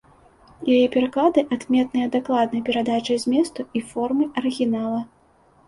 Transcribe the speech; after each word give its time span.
Яе 0.75 0.87
пераклады 0.95 1.43
адметныя 1.57 2.07
дакладнай 2.17 2.65
перадачай 2.71 3.21
зместу 3.27 3.69
і 3.77 3.85
формы 3.93 4.31
арыгінала. 4.43 5.01